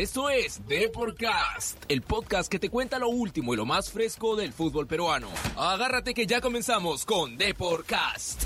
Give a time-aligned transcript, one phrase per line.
[0.00, 4.54] Esto es Deporcast, el podcast que te cuenta lo último y lo más fresco del
[4.54, 5.28] fútbol peruano.
[5.58, 8.44] Agárrate que ya comenzamos con Deporcast.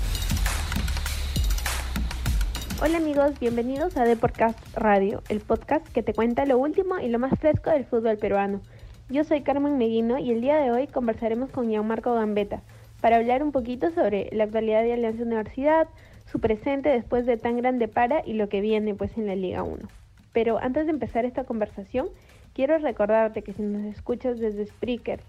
[2.81, 7.19] Hola amigos, bienvenidos a Deporcast Radio, el podcast que te cuenta lo último y lo
[7.19, 8.59] más fresco del fútbol peruano.
[9.07, 12.63] Yo soy Carmen Meguino y el día de hoy conversaremos con Gianmarco Gambetta
[12.99, 15.87] para hablar un poquito sobre la actualidad de Alianza Universidad,
[16.29, 19.63] su presente después de tan grande para y lo que viene pues en la Liga
[19.63, 19.87] 1.
[20.35, 22.09] Pero antes de empezar esta conversación,
[22.53, 25.21] quiero recordarte que si nos escuchas desde Spreaker,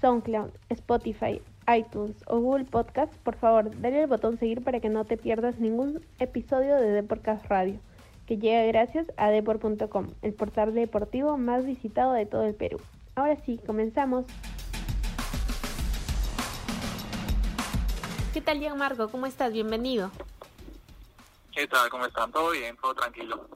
[0.00, 1.40] SoundCloud, Spotify,
[1.72, 5.60] iTunes o Google Podcast, por favor, dale el botón seguir para que no te pierdas
[5.60, 7.78] ningún episodio de Deporcast Radio,
[8.26, 12.80] que llega gracias a deport.com, el portal deportivo más visitado de todo el Perú.
[13.14, 14.26] Ahora sí, comenzamos.
[18.34, 19.08] ¿Qué tal, Gianmarco?
[19.08, 19.52] ¿Cómo estás?
[19.52, 20.10] Bienvenido.
[21.52, 21.88] ¿Qué tal?
[21.90, 22.32] ¿Cómo están?
[22.32, 22.76] ¿Todo bien?
[22.82, 23.46] ¿Todo tranquilo?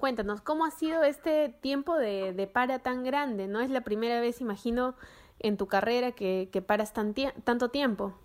[0.00, 3.46] Cuéntanos, ¿cómo ha sido este tiempo de, de para tan grande?
[3.48, 4.96] ¿No es la primera vez, imagino,
[5.40, 8.18] en tu carrera que, que paras tan tanto tiempo?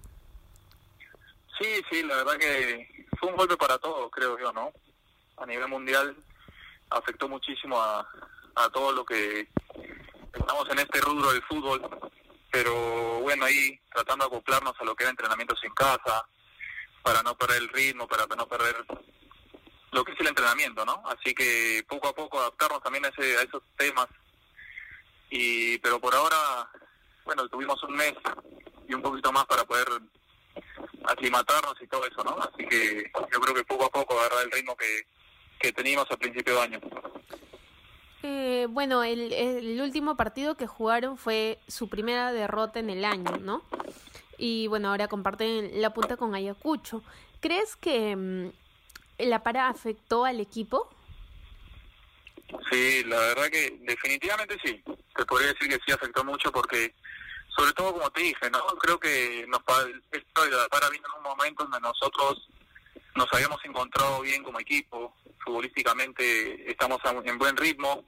[1.59, 4.72] Sí, sí, la verdad que fue un golpe para todos, creo yo, ¿no?
[5.36, 6.16] A nivel mundial
[6.92, 8.08] afectó muchísimo a,
[8.56, 9.50] a todo lo que
[10.32, 11.82] estamos en este rubro del fútbol,
[12.52, 16.26] pero bueno, ahí tratando de acoplarnos a lo que era entrenamientos en casa,
[17.04, 18.78] para no perder el ritmo, para no perder
[19.96, 21.02] lo que es el entrenamiento, ¿no?
[21.06, 24.08] Así que poco a poco adaptarnos también a, ese, a esos temas.
[25.30, 26.70] Y pero por ahora,
[27.24, 28.14] bueno, tuvimos un mes
[28.88, 29.88] y un poquito más para poder
[31.06, 32.38] aclimatarnos y todo eso, ¿no?
[32.40, 35.08] Así que yo creo que poco a poco agarrar el ritmo que,
[35.60, 36.80] que teníamos al principio de año.
[38.23, 43.64] Eh, bueno, el, último partido que jugaron fue su primera derrota en el año, ¿no?
[44.38, 47.02] y bueno, ahora comparten la punta con Ayacucho.
[47.40, 48.50] ¿Crees que mm,
[49.17, 50.89] la para afectó al equipo?
[52.69, 54.83] Sí, la verdad que definitivamente sí.
[55.16, 56.94] Te podría decir que sí afectó mucho porque,
[57.55, 59.61] sobre todo como te dije, no creo que nos
[60.11, 62.48] esto la para vino en un momento donde nosotros
[63.15, 68.04] nos habíamos encontrado bien como equipo, futbolísticamente estamos en buen ritmo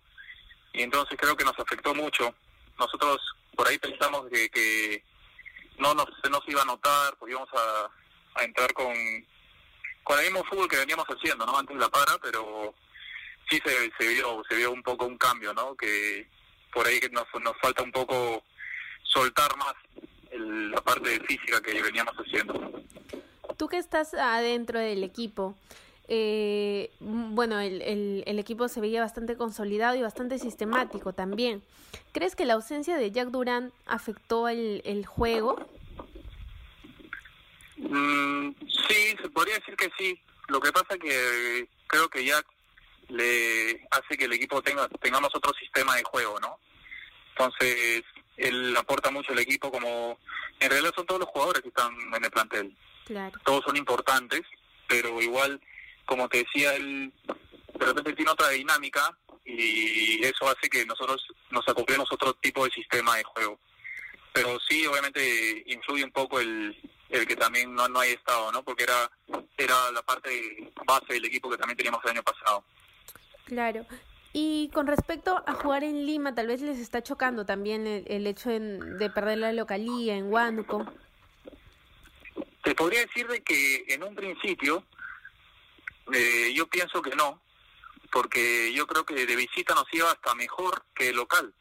[0.74, 2.34] y entonces creo que nos afectó mucho.
[2.78, 3.18] Nosotros
[3.56, 5.04] por ahí pensamos que, que
[5.80, 8.94] no nos, no se iba a notar, pues íbamos a entrar con,
[10.08, 11.58] con el mismo fútbol que veníamos haciendo, ¿no?
[11.58, 12.74] Antes la para, pero
[13.50, 15.76] sí se, vio se vio un poco un cambio, ¿no?
[15.76, 16.30] Que
[16.74, 18.42] por ahí nos, nos falta un poco
[19.04, 19.74] soltar más
[20.32, 22.82] la parte física que veníamos haciendo.
[23.58, 25.56] Tú que estás adentro del equipo,
[26.08, 31.62] eh, bueno, el, el, el, equipo se veía bastante consolidado y bastante sistemático también.
[32.14, 35.58] ¿Crees que la ausencia de Jack Durant afectó el, el juego?
[37.78, 38.52] Mm,
[38.88, 40.20] sí, se podría decir que sí.
[40.48, 42.46] Lo que pasa que creo que Jack
[43.10, 46.60] le hace que el equipo tenga tengamos otro sistema de juego, ¿no?
[47.30, 48.04] Entonces,
[48.38, 50.18] él aporta mucho al equipo como...
[50.60, 52.76] En realidad son todos los jugadores que están en el plantel.
[53.06, 53.40] Claro.
[53.46, 54.42] Todos son importantes,
[54.88, 55.62] pero igual
[56.08, 57.14] como te decía, él
[57.78, 59.16] de repente tiene otra dinámica
[59.46, 61.22] y eso hace que nosotros
[61.52, 63.60] nos acoplemos otro tipo de sistema de juego.
[64.34, 66.76] Pero sí, obviamente influye un poco el,
[67.18, 68.64] el que también no, no haya estado, ¿no?
[68.64, 69.10] Porque era,
[69.58, 72.64] era la parte base del equipo que también teníamos el año pasado.
[73.46, 73.86] Claro.
[74.34, 78.28] Y con respecto a jugar en Lima, tal vez les está chocando también el, el
[78.28, 80.86] hecho en, de perder la localía en Huánuco.
[82.64, 84.84] Te podría decir de que en un principio
[86.14, 87.42] eh, yo pienso que no,
[88.12, 91.54] porque yo creo que de visita nos iba hasta mejor que local.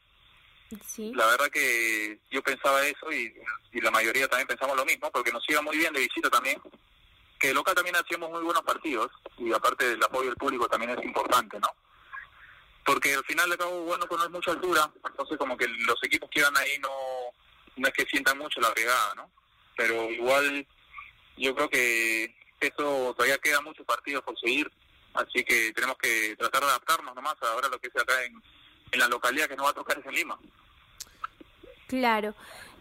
[0.84, 1.12] Sí.
[1.14, 3.32] La verdad que yo pensaba eso y,
[3.72, 6.60] y, la mayoría también pensamos lo mismo, porque nos iba muy bien de visita también.
[7.38, 11.04] Que local también hacíamos muy buenos partidos y aparte del apoyo del público también es
[11.04, 11.68] importante, ¿no?
[12.84, 16.40] Porque al final de cabo, bueno, no mucha altura, entonces como que los equipos que
[16.40, 16.90] iban ahí no,
[17.76, 19.30] no es que sientan mucho la pegada, ¿no?
[19.76, 20.66] Pero igual
[21.36, 24.70] yo creo que eso todavía queda muchos partidos por seguir,
[25.14, 28.40] así que tenemos que tratar de adaptarnos nomás a ahora lo que es acá en,
[28.92, 30.38] en la localidad que nos va a tocar es en Lima.
[31.88, 32.34] Claro.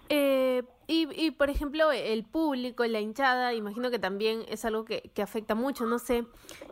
[0.10, 5.10] Eh, y, y, por ejemplo, el público, la hinchada, imagino que también es algo que,
[5.16, 6.26] que afecta mucho, no sé,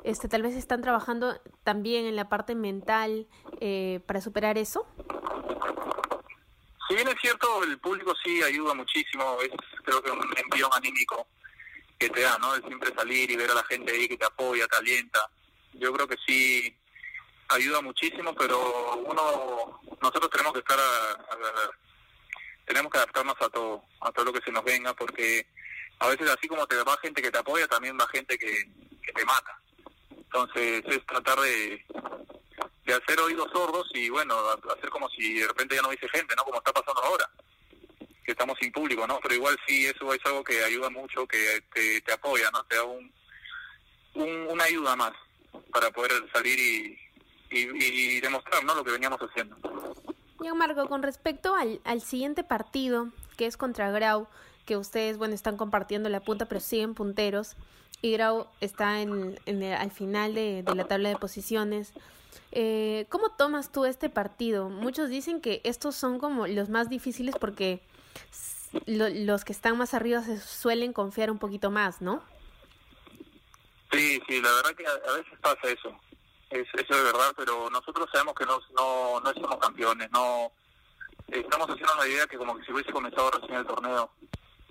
[0.03, 3.27] este, tal vez están trabajando también en la parte mental
[3.59, 4.85] eh, para superar eso.
[6.87, 9.49] Si bien es cierto, el público sí ayuda muchísimo, es
[9.83, 11.25] creo que un envío anímico
[11.97, 12.53] que te da, ¿no?
[12.53, 15.27] El siempre salir y ver a la gente ahí que te apoya, te alienta.
[15.73, 16.75] Yo creo que sí
[17.53, 21.17] ayuda muchísimo, pero uno, nosotros tenemos que estar a,
[22.65, 25.45] tenemos que adaptarnos a todo, a todo lo que se nos venga, porque
[25.99, 28.69] a veces así como te va gente que te apoya, también va gente que,
[29.05, 29.59] que te mata.
[30.09, 31.85] Entonces es tratar de,
[32.85, 34.35] de hacer oídos sordos y bueno,
[34.75, 36.43] hacer como si de repente ya no hubiese gente, ¿no?
[36.43, 37.29] Como está pasando ahora,
[38.25, 39.19] que estamos sin público, ¿no?
[39.21, 42.63] Pero igual sí, eso es algo que ayuda mucho, que te, te apoya, ¿no?
[42.65, 43.13] Te da un,
[44.15, 45.13] una ayuda más
[45.71, 46.99] para poder salir y,
[47.53, 48.75] y, demostrar, ¿no?
[48.75, 49.57] Lo que veníamos haciendo.
[50.41, 54.27] Y Marco, con respecto al, al siguiente partido, que es contra Grau,
[54.65, 57.55] que ustedes, bueno, están compartiendo la punta, pero siguen punteros.
[58.01, 61.93] Y Grau está en, al final de, la tabla de posiciones.
[62.51, 64.69] Eh, ¿Cómo tomas tú este partido?
[64.69, 67.81] Muchos dicen que estos son como los más difíciles porque
[68.85, 72.23] los que están más arriba se suelen confiar un poquito más, ¿no?
[73.91, 75.95] Sí, sí, la verdad que a, veces pasa eso.
[76.53, 80.51] Es, eso es verdad, pero nosotros sabemos que no, no, no somos campeones, no
[81.27, 84.11] estamos haciendo una idea que como que si hubiese comenzado recién el torneo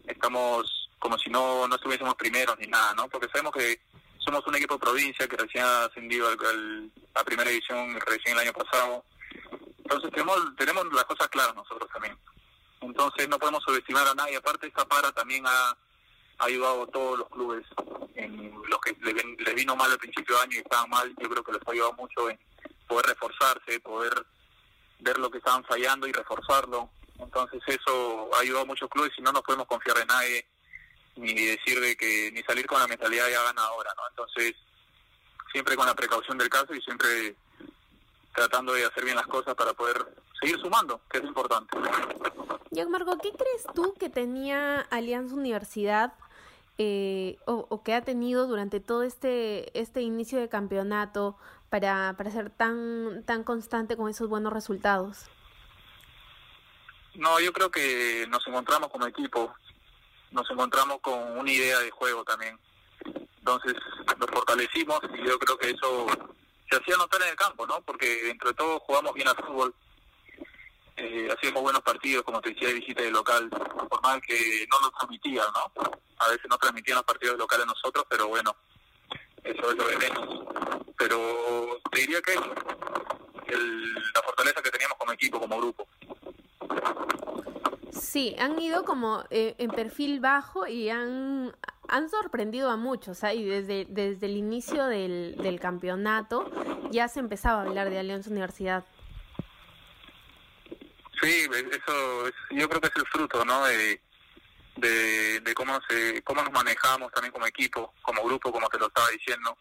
[0.07, 3.09] estamos como si no, no estuviésemos primeros ni nada, ¿no?
[3.09, 3.81] Porque sabemos que
[4.19, 8.47] somos un equipo de provincia que recién ha ascendido al, a primera división recién el
[8.47, 9.05] año pasado.
[9.79, 12.17] Entonces tenemos, tenemos las cosas claras nosotros también.
[12.81, 14.37] Entonces no podemos subestimar a nadie.
[14.37, 15.77] Aparte esta para también ha,
[16.39, 17.65] ayudado a todos los clubes
[18.15, 21.15] en los que les, vino mal al principio de año y estaban mal.
[21.21, 22.39] Yo creo que les ha ayudado mucho en
[22.87, 24.13] poder reforzarse, poder
[25.01, 26.91] ver lo que estaban fallando y reforzarlo.
[27.19, 30.47] Entonces eso ha ayudado a muchos clubes y no nos podemos confiar en nadie
[31.17, 34.03] ni decir de que ni salir con la mentalidad ya gana ahora, ¿no?
[34.09, 34.55] Entonces
[35.53, 37.37] siempre con la precaución del caso y siempre
[38.35, 41.77] tratando de hacer bien las cosas para poder seguir sumando, que es importante.
[42.89, 46.15] Marco, ¿qué crees tú que tenía Alianza Universidad
[46.79, 51.37] eh, o, que ha tenido durante todo este, este inicio de campeonato
[51.69, 55.31] para, para ser tan, tan constante con esos buenos resultados?
[57.15, 59.55] No, yo creo que nos encontramos como equipo,
[60.31, 62.59] nos encontramos con una idea de juego también.
[63.05, 63.75] Entonces
[64.19, 66.07] nos fortalecimos y yo creo que eso
[66.71, 67.81] se hacía notar en el campo, ¿no?
[67.83, 69.75] Porque dentro de todo jugamos bien al fútbol,
[70.97, 74.81] eh, hacíamos buenos partidos, como te decía, de visita de local, por más que no
[74.81, 76.02] nos transmitían, ¿no?
[76.23, 78.55] A veces no transmitían los partidos locales nosotros, pero bueno,
[79.43, 80.45] eso es lo de menos.
[80.97, 82.33] Pero te diría que
[83.53, 85.89] el, la fortaleza que teníamos como equipo, como grupo.
[87.91, 91.55] Sí, han ido como eh, en perfil bajo y han,
[91.89, 93.23] han sorprendido a muchos.
[93.23, 96.51] Y desde, desde el inicio del, del campeonato
[96.91, 98.85] ya se empezaba a hablar de Alianza Universidad.
[101.21, 103.65] Sí, eso yo creo que es el fruto, ¿no?
[103.65, 104.01] De,
[104.83, 109.09] de, cómo, se, cómo nos manejamos también como equipo, como grupo, como te lo estaba
[109.11, 109.57] diciendo.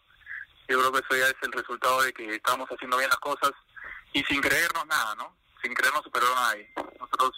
[0.68, 3.52] Yo creo que eso ya es el resultado de que estamos haciendo bien las cosas
[4.12, 5.36] y sin creernos nada, ¿no?
[5.62, 6.72] Sin creernos superar a nadie.
[6.98, 7.30] Nosotros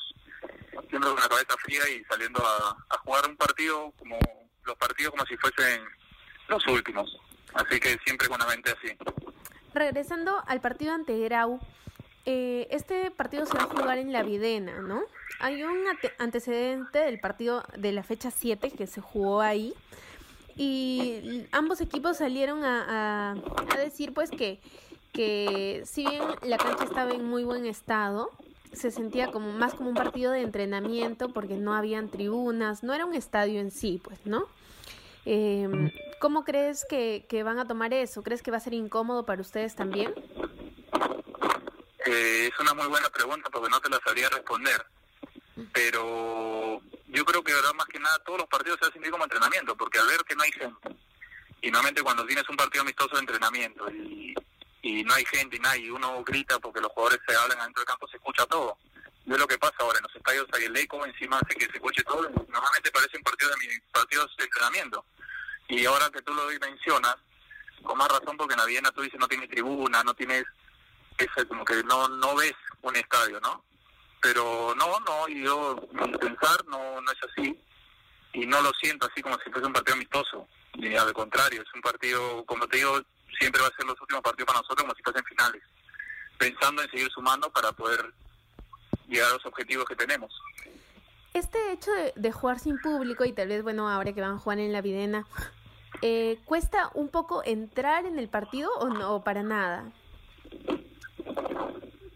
[0.88, 4.18] siempre con la cabeza fría y saliendo a, jugar un partido como
[4.64, 5.82] los partidos como si fuesen
[6.48, 7.18] los últimos.
[7.54, 8.96] Así que siempre con la mente así.
[9.74, 11.60] Regresando al partido ante Grau,
[12.26, 15.02] eh, este partido se va a jugar en la Videna, ¿no?
[15.40, 15.76] Hay un
[16.18, 19.74] antecedente del partido de la fecha 7 que se jugó ahí
[20.56, 23.34] y ambos equipos salieron a,
[23.76, 24.60] decir pues que,
[25.12, 28.30] que si bien la cancha estaba en muy buen estado,
[28.72, 33.04] se sentía como más como un partido de entrenamiento porque no habían tribunas, no era
[33.04, 34.44] un estadio en sí, pues, ¿no?
[35.26, 35.68] Eh,
[36.20, 38.22] ¿Cómo crees que van a tomar eso?
[38.22, 40.14] ¿Crees que va a ser incómodo para ustedes también?
[42.06, 44.84] Eh, es una muy buena pregunta porque no te la sabría responder.
[45.72, 49.76] Pero yo creo que ahora más que nada todos los partidos se hacen como entrenamiento,
[49.76, 50.96] porque al ver que no hay gente,
[51.62, 54.34] y normalmente cuando tienes un partido amistoso de entrenamiento y,
[54.82, 57.86] y no hay gente y nadie, uno grita porque los jugadores se hablan adentro del
[57.86, 58.76] campo, se escucha todo.
[59.26, 61.76] es lo que pasa ahora, en los estadios hay el eco, encima hace que se
[61.76, 65.04] escuche todo, normalmente parecen partidos de, partidos de entrenamiento.
[65.68, 67.16] Y ahora que tú lo mencionas,
[67.82, 70.44] con más razón porque en la tú dices no tienes tribuna, no tienes
[71.18, 73.64] es como que no no ves un estadio, ¿no?
[74.20, 75.76] Pero no, no, y yo
[76.20, 77.58] pensar no no es así
[78.34, 81.74] y no lo siento así como si fuese un partido amistoso, ni al contrario, es
[81.74, 83.00] un partido, como te digo,
[83.38, 85.62] siempre va a ser los últimos partidos para nosotros como si fuesen finales,
[86.36, 88.12] pensando en seguir sumando para poder
[89.08, 90.32] llegar a los objetivos que tenemos.
[91.32, 94.58] Este hecho de, jugar sin público y tal vez, bueno, ahora que van a jugar
[94.58, 95.26] en la Videna,
[96.02, 99.92] eh, ¿cuesta un poco entrar en el partido o no, para nada?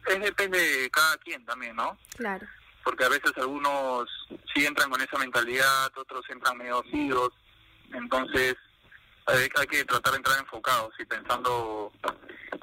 [0.08, 1.96] Es depende de cada quien también, ¿no?
[2.16, 2.46] Claro.
[2.84, 4.08] Porque a veces algunos
[4.54, 7.30] sí entran con esa mentalidad, otros entran medio ciegos,
[7.92, 8.56] entonces
[9.26, 11.92] hay, que tratar de entrar enfocados y pensando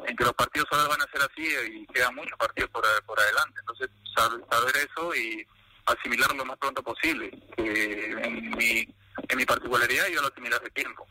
[0.08, 3.20] en que los partidos ahora van a ser así y quedan muchos partidos por, por
[3.20, 5.46] adelante, entonces saber eso y
[5.86, 10.70] asimilarlo lo más pronto posible, que en mi, en mi particularidad yo lo asimilé hace
[10.72, 11.06] tiempo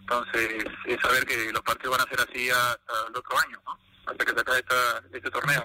[0.00, 3.78] Entonces, es saber que los partidos van a ser así hasta el otro año, ¿no?
[4.06, 5.64] Hasta que se acabe esta, este torneo.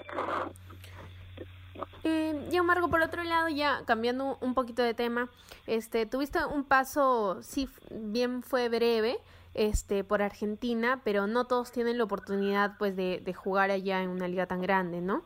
[2.04, 5.30] Eh, y Marco, por otro lado, ya cambiando un poquito de tema,
[5.66, 9.18] este, tuviste un paso, sí, bien fue breve,
[9.54, 14.10] este, por Argentina, pero no todos tienen la oportunidad, pues, de, de jugar allá en
[14.10, 15.24] una liga tan grande, ¿no?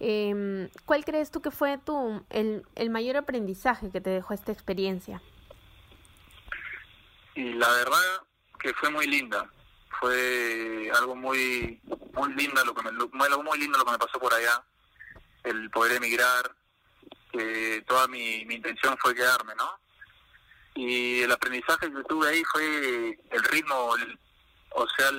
[0.00, 4.52] Eh, ¿Cuál crees tú que fue tu, el, el mayor aprendizaje que te dejó esta
[4.52, 5.22] experiencia?
[7.34, 8.22] Y la verdad
[8.58, 9.48] que fue muy linda,
[10.00, 11.80] fue algo muy,
[12.14, 14.62] muy lindo lo que me, muy lindo lo que me pasó por allá
[15.44, 16.54] el poder emigrar,
[17.32, 19.70] que toda mi, mi intención fue quedarme, ¿no?
[20.74, 23.94] Y el aprendizaje que tuve ahí fue el ritmo,
[24.70, 25.10] o sea,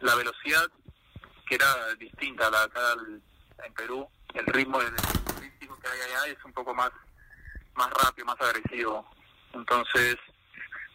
[0.00, 0.68] la velocidad
[1.46, 2.94] que era distinta a la acá
[3.64, 4.08] en Perú.
[4.34, 4.94] El ritmo del
[5.40, 6.90] físico que hay allá es un poco más,
[7.74, 9.08] más rápido, más agresivo.
[9.52, 10.16] Entonces,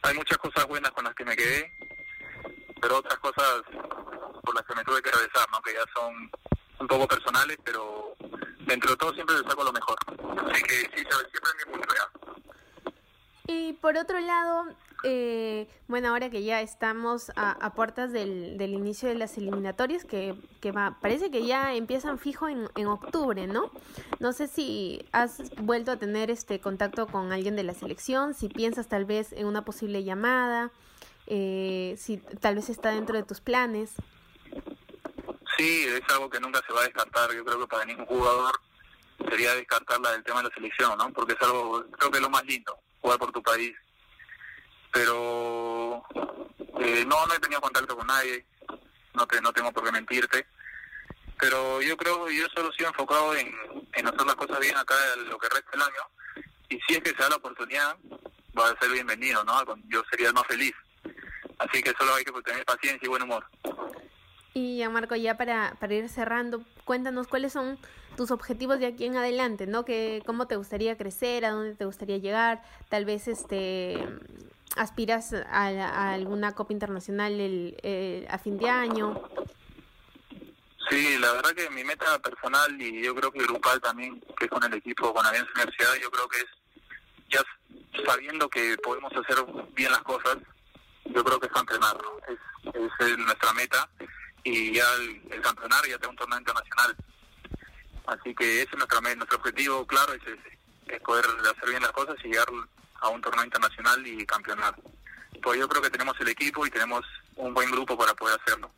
[0.03, 1.71] hay muchas cosas buenas con las que me quedé,
[2.81, 3.61] pero otras cosas
[4.43, 5.61] por las que me tuve que regresar, ¿no?
[5.61, 6.31] Que ya son
[6.79, 8.15] un poco personales, pero
[8.65, 9.97] dentro de todo siempre le saco lo mejor.
[10.51, 11.93] Así que sí, siempre es mi punto
[13.47, 14.65] Y por otro lado,
[15.03, 20.05] eh, bueno, ahora que ya estamos a, a puertas del, del, inicio de las eliminatorias,
[20.05, 23.71] que, que va, parece que ya empiezan fijo en, en, octubre, ¿no?
[24.19, 28.49] No sé si has vuelto a tener este contacto con alguien de la selección, si
[28.49, 30.71] piensas tal vez en una posible llamada,
[31.27, 33.91] eh, si tal vez está dentro de tus planes.
[35.57, 37.33] Sí, es algo que nunca se va a descartar.
[37.33, 38.59] Yo creo que para ningún jugador
[39.29, 41.11] sería descartarla del tema de la selección, ¿no?
[41.11, 43.75] Porque es algo, creo que es lo más lindo, jugar por tu país.
[44.91, 46.03] Pero
[46.79, 48.45] eh, no, no he tenido contacto con nadie,
[49.13, 50.47] no te, no tengo por qué mentirte.
[51.39, 53.53] Pero yo creo yo solo sigo enfocado en,
[53.93, 54.95] en hacer las cosas bien acá
[55.29, 56.45] lo que resta del año.
[56.69, 57.95] Y si es que se da la oportunidad,
[58.57, 59.63] va a ser bienvenido, ¿no?
[59.87, 60.73] Yo sería el más feliz.
[61.59, 63.45] Así que solo hay que tener paciencia y buen humor.
[64.53, 67.77] Y ya Marco, ya para, para ir cerrando, cuéntanos cuáles son
[68.15, 69.85] tus objetivos de aquí en adelante, ¿no?
[69.85, 71.45] Que, ¿Cómo te gustaría crecer?
[71.45, 72.63] ¿A dónde te gustaría llegar?
[72.89, 74.03] Tal vez este
[74.75, 79.21] aspiras a, a alguna Copa Internacional el, el, a fin de año.
[80.89, 84.51] Sí, la verdad que mi meta personal y yo creo que grupal también, que es
[84.51, 86.45] con el equipo, con Alianza Universidad, yo creo que es
[87.29, 87.43] ya
[88.05, 90.37] sabiendo que podemos hacer bien las cosas,
[91.17, 92.19] yo creo que es ¿no?
[92.27, 93.89] es, es nuestra meta
[94.43, 96.95] y ya el, el campeonato ya tengo un torneo internacional.
[98.05, 102.15] Así que ese es nuestro, nuestro objetivo, claro, es, es, poder hacer bien las cosas
[102.23, 102.47] y llegar
[103.01, 104.75] a un torneo internacional y campeonar.
[105.41, 107.03] Pues yo creo que tenemos el equipo y tenemos
[107.35, 108.69] un buen grupo para poder hacerlo.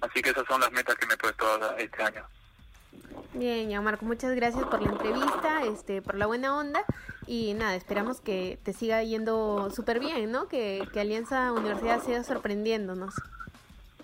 [0.00, 2.26] Así que esas son las metas que me he puesto este año.
[3.32, 6.84] Bien, ya Marco, muchas gracias por la entrevista, este, por la buena onda
[7.26, 10.48] y nada, esperamos que te siga yendo súper bien, ¿no?
[10.48, 13.14] Que, que Alianza Universidad siga sorprendiéndonos.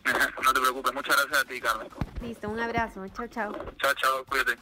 [0.45, 1.89] no te preocupes, muchas gracias a ti, Carmen.
[2.23, 3.53] Listo, un abrazo, chao, chao.
[3.53, 4.57] Chao, chao, cuídate.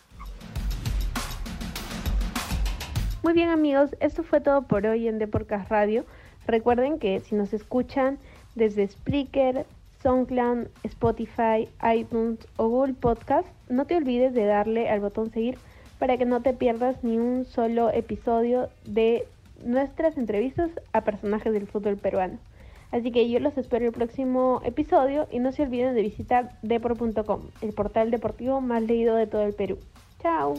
[3.23, 6.05] Muy bien amigos, esto fue todo por hoy en Deporcast Radio.
[6.47, 8.19] Recuerden que si nos escuchan
[8.55, 9.67] desde Spreaker,
[10.03, 15.59] SoundCloud, Spotify, iTunes o Google Podcast, no te olvides de darle al botón seguir
[15.99, 19.27] para que no te pierdas ni un solo episodio de
[19.65, 22.39] nuestras entrevistas a personajes del fútbol peruano.
[22.91, 27.43] Así que yo los espero el próximo episodio y no se olviden de visitar depor.com,
[27.61, 29.79] el portal deportivo más leído de todo el Perú.
[30.23, 30.55] Chao.